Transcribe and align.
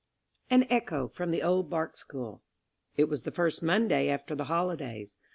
AN 0.49 0.65
ECHO 0.71 1.09
FROM 1.09 1.29
THE 1.29 1.43
OLD 1.43 1.69
BARK 1.69 1.95
SCHOOL 1.95 2.41
It 2.97 3.07
was 3.07 3.21
the 3.21 3.29
first 3.29 3.61
Monday 3.61 4.09
after 4.09 4.33
the 4.33 4.45
holidays. 4.45 5.19